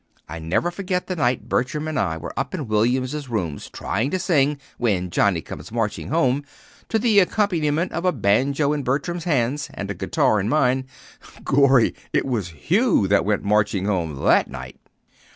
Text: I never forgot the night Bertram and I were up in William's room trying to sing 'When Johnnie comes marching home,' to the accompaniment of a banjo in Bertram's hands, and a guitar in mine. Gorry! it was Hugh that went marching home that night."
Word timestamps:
I 0.27 0.39
never 0.39 0.71
forgot 0.71 1.05
the 1.05 1.15
night 1.15 1.47
Bertram 1.47 1.87
and 1.87 1.99
I 1.99 2.17
were 2.17 2.33
up 2.35 2.55
in 2.55 2.67
William's 2.67 3.29
room 3.29 3.59
trying 3.71 4.09
to 4.09 4.17
sing 4.17 4.57
'When 4.79 5.11
Johnnie 5.11 5.43
comes 5.43 5.71
marching 5.71 6.07
home,' 6.07 6.43
to 6.89 6.97
the 6.97 7.19
accompaniment 7.19 7.91
of 7.91 8.03
a 8.03 8.11
banjo 8.11 8.73
in 8.73 8.81
Bertram's 8.81 9.25
hands, 9.25 9.69
and 9.75 9.91
a 9.91 9.93
guitar 9.93 10.39
in 10.39 10.49
mine. 10.49 10.87
Gorry! 11.43 11.93
it 12.13 12.25
was 12.25 12.47
Hugh 12.47 13.07
that 13.09 13.25
went 13.25 13.43
marching 13.43 13.85
home 13.85 14.15
that 14.25 14.49
night." 14.49 14.79